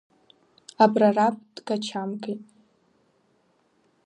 Апрораб 0.83 1.35
дгачамкит… 1.55 2.41